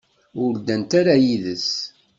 [0.43, 1.69] Ur ddant ara yid-s.